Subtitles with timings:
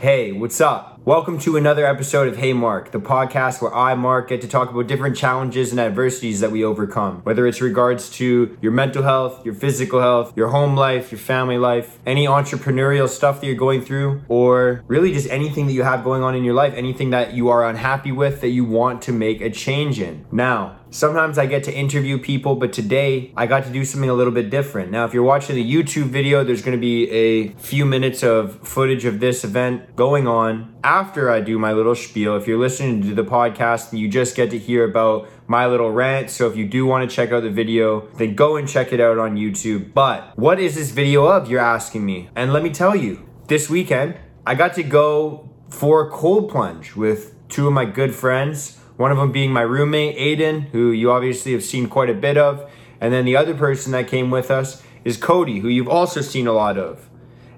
[0.00, 0.99] Hey, what's up?
[1.06, 4.70] Welcome to another episode of Hey Mark, the podcast where I, Mark, get to talk
[4.70, 7.22] about different challenges and adversities that we overcome.
[7.22, 11.56] Whether it's regards to your mental health, your physical health, your home life, your family
[11.56, 16.04] life, any entrepreneurial stuff that you're going through, or really just anything that you have
[16.04, 19.12] going on in your life, anything that you are unhappy with that you want to
[19.12, 20.26] make a change in.
[20.30, 24.14] Now, Sometimes I get to interview people, but today I got to do something a
[24.14, 24.90] little bit different.
[24.90, 28.58] Now, if you're watching the YouTube video, there's going to be a few minutes of
[28.66, 32.36] footage of this event going on after I do my little spiel.
[32.36, 36.30] If you're listening to the podcast, you just get to hear about my little rant.
[36.30, 38.98] So if you do want to check out the video, then go and check it
[38.98, 39.94] out on YouTube.
[39.94, 42.28] But what is this video of, you're asking me?
[42.34, 46.96] And let me tell you, this weekend, I got to go for a cold plunge
[46.96, 48.76] with two of my good friends.
[48.96, 52.36] One of them being my roommate, Aiden, who you obviously have seen quite a bit
[52.36, 52.68] of.
[53.00, 56.48] And then the other person that came with us is Cody, who you've also seen
[56.48, 57.09] a lot of.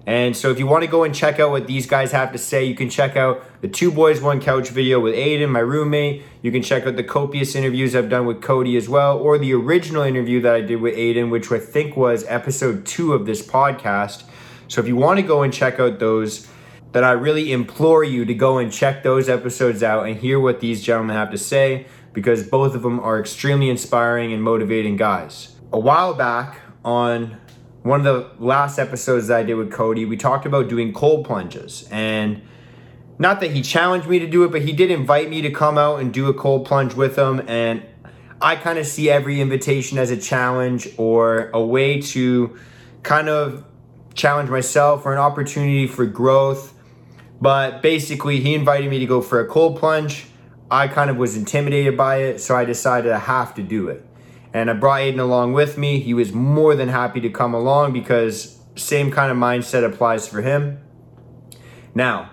[0.07, 2.39] And so if you want to go and check out what these guys have to
[2.39, 6.25] say, you can check out the Two Boys One Couch video with Aiden, my roommate.
[6.43, 9.55] You can check out the copious interviews I've done with Cody as well, or the
[9.55, 13.47] original interview that I did with Aiden, which I think was episode two of this
[13.47, 14.25] podcast.
[14.67, 16.49] So if you want to go and check out those,
[16.93, 20.61] that I really implore you to go and check those episodes out and hear what
[20.61, 25.57] these gentlemen have to say because both of them are extremely inspiring and motivating guys.
[25.73, 27.39] A while back on
[27.83, 31.25] one of the last episodes that I did with Cody, we talked about doing cold
[31.27, 31.89] plunges.
[31.91, 32.43] And
[33.19, 35.79] not that he challenged me to do it, but he did invite me to come
[35.79, 37.43] out and do a cold plunge with him.
[37.49, 37.83] And
[38.41, 42.59] I kind of see every invitation as a challenge or a way to
[43.03, 43.65] kind of
[44.15, 46.73] challenge myself or an opportunity for growth
[47.43, 50.27] but basically, he invited me to go for a cold plunge.
[50.71, 54.07] I kind of was intimidated by it, so I decided I have to do it.
[54.55, 56.01] And I brought Aiden along with me.
[56.01, 60.43] He was more than happy to come along because same kind of mindset applies for
[60.43, 60.79] him.
[61.95, 62.31] Now,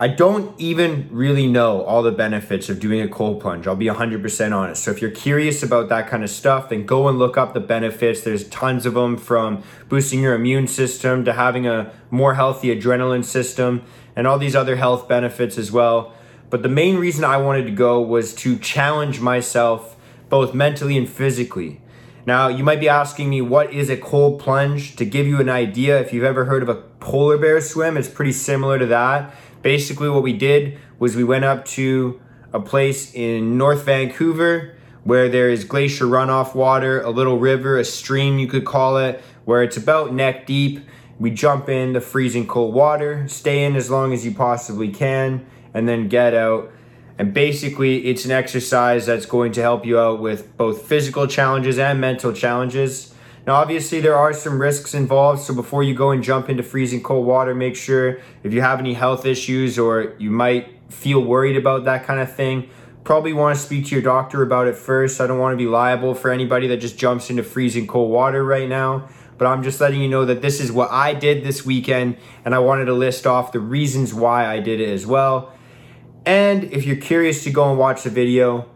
[0.00, 3.68] I don't even really know all the benefits of doing a cold plunge.
[3.68, 4.82] I'll be 100% honest.
[4.82, 7.60] So if you're curious about that kind of stuff, then go and look up the
[7.60, 8.22] benefits.
[8.22, 13.24] There's tons of them from boosting your immune system to having a more healthy adrenaline
[13.24, 13.84] system
[14.16, 16.12] and all these other health benefits as well.
[16.50, 19.93] But the main reason I wanted to go was to challenge myself
[20.34, 21.80] both mentally and physically.
[22.26, 24.96] Now, you might be asking me, what is a cold plunge?
[24.96, 28.08] To give you an idea, if you've ever heard of a polar bear swim, it's
[28.08, 29.32] pretty similar to that.
[29.62, 32.20] Basically, what we did was we went up to
[32.52, 34.74] a place in North Vancouver
[35.04, 39.22] where there is glacier runoff water, a little river, a stream, you could call it,
[39.44, 40.80] where it's about neck deep
[41.20, 45.46] we jump in the freezing cold water, stay in as long as you possibly can,
[45.72, 46.72] and then get out.
[47.18, 51.78] And basically, it's an exercise that's going to help you out with both physical challenges
[51.78, 53.14] and mental challenges.
[53.46, 57.02] Now, obviously, there are some risks involved, so before you go and jump into freezing
[57.02, 61.56] cold water, make sure if you have any health issues or you might feel worried
[61.56, 62.68] about that kind of thing,
[63.04, 65.20] probably want to speak to your doctor about it first.
[65.20, 68.42] I don't want to be liable for anybody that just jumps into freezing cold water
[68.42, 69.08] right now
[69.38, 72.54] but I'm just letting you know that this is what I did this weekend, and
[72.54, 75.52] I wanted to list off the reasons why I did it as well.
[76.26, 78.70] And if you're curious to go and watch the video,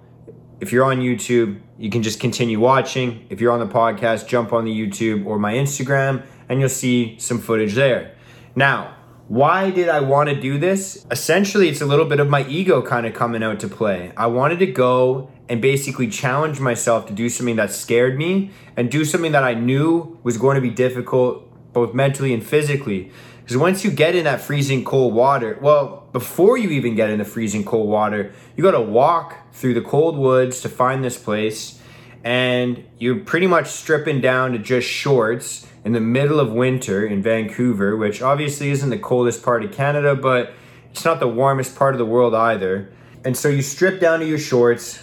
[0.61, 3.27] if you're on YouTube, you can just continue watching.
[3.31, 7.19] If you're on the podcast, jump on the YouTube or my Instagram, and you'll see
[7.19, 8.17] some footage there.
[8.55, 8.97] Now,
[9.29, 11.07] why did I want to do this?
[11.11, 14.13] Essentially, it's a little bit of my ego kind of coming out to play.
[14.17, 18.91] I wanted to go and basically challenge myself to do something that scared me and
[18.91, 23.13] do something that I knew was going to be difficult both mentally and physically.
[23.49, 27.19] Because once you get in that freezing cold water, well, before you even get in
[27.19, 31.17] the freezing cold water, you got to walk through the cold woods to find this
[31.17, 31.81] place.
[32.23, 37.23] And you're pretty much stripping down to just shorts in the middle of winter in
[37.23, 40.53] Vancouver, which obviously isn't the coldest part of Canada, but
[40.91, 42.93] it's not the warmest part of the world either.
[43.25, 45.03] And so you strip down to your shorts,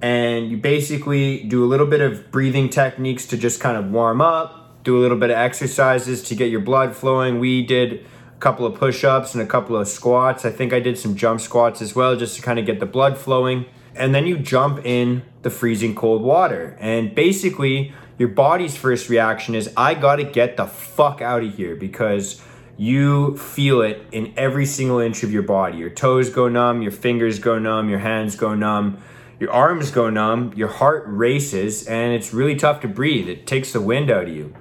[0.00, 4.22] and you basically do a little bit of breathing techniques to just kind of warm
[4.22, 7.38] up, do a little bit of exercises to get your blood flowing.
[7.38, 10.44] We did a couple of push ups and a couple of squats.
[10.44, 12.86] I think I did some jump squats as well just to kind of get the
[12.86, 13.66] blood flowing.
[13.94, 16.76] And then you jump in the freezing cold water.
[16.80, 21.74] And basically, your body's first reaction is, I gotta get the fuck out of here
[21.74, 22.40] because
[22.76, 25.78] you feel it in every single inch of your body.
[25.78, 29.02] Your toes go numb, your fingers go numb, your hands go numb
[29.38, 33.28] your arms go numb, your heart races, and it's really tough to breathe.
[33.28, 34.54] It takes the wind out of you.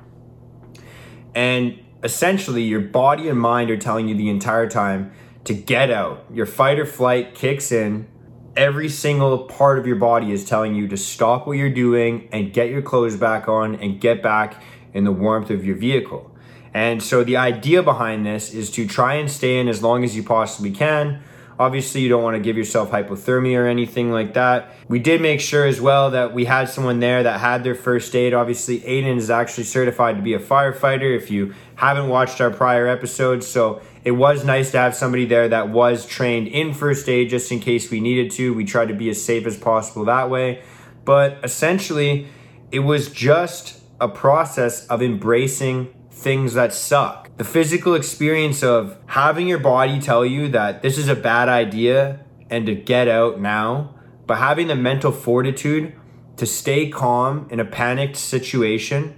[1.36, 5.12] And essentially, your body and mind are telling you the entire time
[5.44, 6.26] to get out.
[6.34, 8.08] Your fight or flight kicks in.
[8.56, 12.54] Every single part of your body is telling you to stop what you're doing and
[12.54, 16.32] get your clothes back on and get back in the warmth of your vehicle.
[16.74, 20.16] And so the idea behind this is to try and stay in as long as
[20.16, 21.22] you possibly can.
[21.58, 24.76] Obviously, you don't want to give yourself hypothermia or anything like that.
[24.90, 28.14] We did make sure as well that we had someone there that had their first
[28.14, 28.34] aid.
[28.34, 32.88] Obviously, Aiden is actually certified to be a firefighter if you haven't watched our prior
[32.88, 33.48] episodes.
[33.48, 37.50] So it was nice to have somebody there that was trained in first aid just
[37.52, 38.54] in case we needed to.
[38.54, 40.62] We tried to be as safe as possible that way.
[41.06, 42.28] But essentially,
[42.72, 47.30] it was just a process of embracing things that suck.
[47.38, 52.22] The physical experience of having your body tell you that this is a bad idea
[52.50, 53.94] and to get out now,
[54.26, 55.94] but having the mental fortitude
[56.38, 59.16] to stay calm in a panicked situation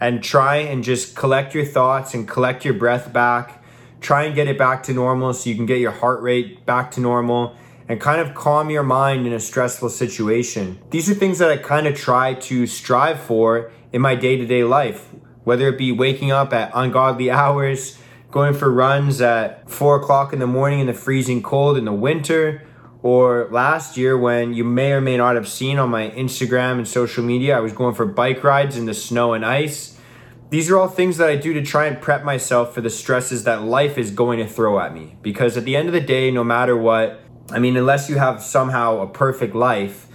[0.00, 3.62] and try and just collect your thoughts and collect your breath back.
[4.00, 6.90] Try and get it back to normal so you can get your heart rate back
[6.92, 7.56] to normal
[7.88, 10.78] and kind of calm your mind in a stressful situation.
[10.90, 14.46] These are things that I kind of try to strive for in my day to
[14.46, 15.14] day life
[15.48, 17.98] whether it be waking up at ungodly hours,
[18.30, 21.92] going for runs at four o'clock in the morning in the freezing cold in the
[21.92, 22.62] winter,
[23.02, 26.86] or last year when you may or may not have seen on my Instagram and
[26.86, 29.98] social media, I was going for bike rides in the snow and ice.
[30.50, 33.44] These are all things that I do to try and prep myself for the stresses
[33.44, 35.16] that life is going to throw at me.
[35.22, 38.42] Because at the end of the day, no matter what, I mean, unless you have
[38.42, 40.08] somehow a perfect life,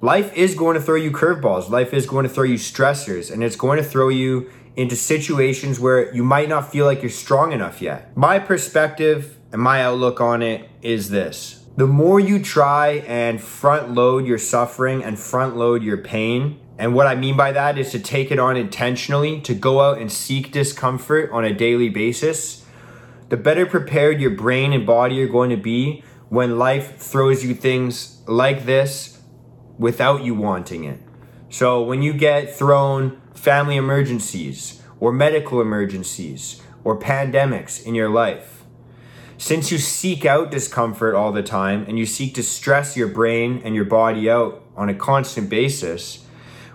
[0.00, 1.70] life is going to throw you curveballs.
[1.70, 5.78] Life is going to throw you stressors, and it's going to throw you into situations
[5.80, 8.16] where you might not feel like you're strong enough yet.
[8.16, 13.94] My perspective and my outlook on it is this the more you try and front
[13.94, 17.90] load your suffering and front load your pain, and what I mean by that is
[17.92, 22.66] to take it on intentionally, to go out and seek discomfort on a daily basis,
[23.28, 27.54] the better prepared your brain and body are going to be when life throws you
[27.54, 29.20] things like this
[29.78, 31.00] without you wanting it.
[31.48, 38.64] So when you get thrown family emergencies or medical emergencies or pandemics in your life,
[39.38, 43.62] since you seek out discomfort all the time and you seek to stress your brain
[43.64, 46.26] and your body out on a constant basis,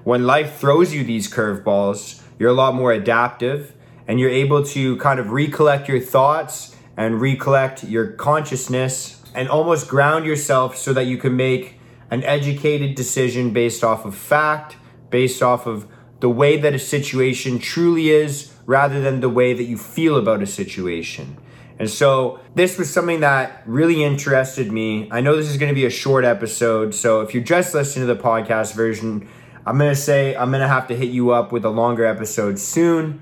[0.04, 3.74] when life throws you these curveballs, you're a lot more adaptive
[4.08, 9.88] and you're able to kind of recollect your thoughts and recollect your consciousness and almost
[9.88, 11.80] ground yourself so that you can make
[12.10, 14.78] an educated decision based off of fact,
[15.10, 15.88] based off of
[16.20, 20.42] the way that a situation truly is, rather than the way that you feel about
[20.42, 21.38] a situation.
[21.78, 25.10] And so this was something that really interested me.
[25.12, 28.08] I know this is going to be a short episode, so if you're just listening
[28.08, 29.28] to the podcast version,
[29.66, 32.06] I'm going to say I'm going to have to hit you up with a longer
[32.06, 33.22] episode soon.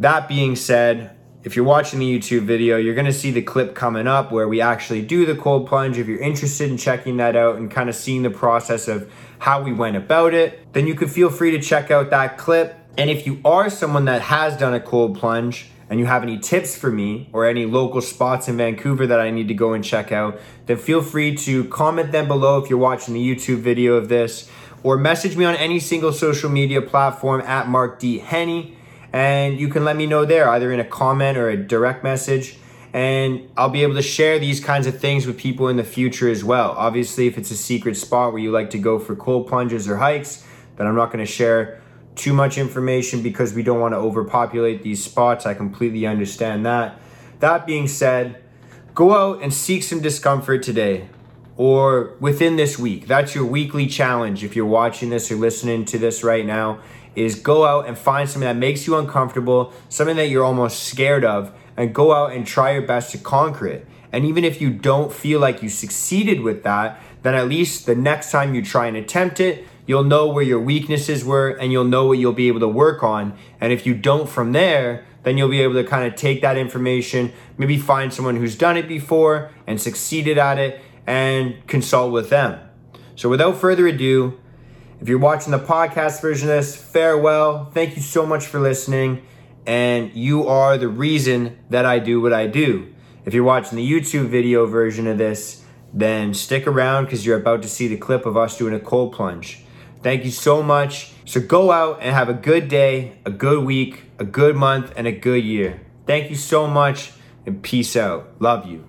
[0.00, 4.08] That being said, if you're watching the YouTube video, you're to see the clip coming
[4.08, 5.96] up where we actually do the cold plunge.
[5.96, 9.62] If you're interested in checking that out and kind of seeing the process of how
[9.62, 12.76] we went about it, then you could feel free to check out that clip.
[12.96, 16.38] And if you are someone that has done a cold plunge and you have any
[16.38, 19.84] tips for me or any local spots in Vancouver that I need to go and
[19.84, 23.94] check out, then feel free to comment them below if you're watching the YouTube video
[23.94, 24.50] of this
[24.82, 28.18] or message me on any single social media platform at Mark D.
[28.18, 28.76] Henney
[29.18, 32.56] and you can let me know there either in a comment or a direct message
[32.92, 36.28] and I'll be able to share these kinds of things with people in the future
[36.28, 36.70] as well.
[36.70, 39.96] Obviously, if it's a secret spot where you like to go for cold plunges or
[39.96, 41.82] hikes, then I'm not going to share
[42.14, 45.46] too much information because we don't want to overpopulate these spots.
[45.46, 47.00] I completely understand that.
[47.40, 48.40] That being said,
[48.94, 51.08] go out and seek some discomfort today
[51.56, 53.08] or within this week.
[53.08, 56.80] That's your weekly challenge if you're watching this or listening to this right now
[57.18, 61.24] is go out and find something that makes you uncomfortable, something that you're almost scared
[61.24, 63.86] of, and go out and try your best to conquer it.
[64.12, 67.94] And even if you don't feel like you succeeded with that, then at least the
[67.94, 71.84] next time you try and attempt it, you'll know where your weaknesses were and you'll
[71.84, 73.36] know what you'll be able to work on.
[73.60, 76.56] And if you don't from there, then you'll be able to kind of take that
[76.56, 82.30] information, maybe find someone who's done it before and succeeded at it and consult with
[82.30, 82.60] them.
[83.16, 84.38] So without further ado,
[85.00, 87.70] if you're watching the podcast version of this, farewell.
[87.72, 89.22] Thank you so much for listening.
[89.66, 92.92] And you are the reason that I do what I do.
[93.24, 97.62] If you're watching the YouTube video version of this, then stick around because you're about
[97.62, 99.62] to see the clip of us doing a cold plunge.
[100.02, 101.12] Thank you so much.
[101.24, 105.06] So go out and have a good day, a good week, a good month, and
[105.06, 105.80] a good year.
[106.06, 107.12] Thank you so much,
[107.44, 108.40] and peace out.
[108.40, 108.88] Love you.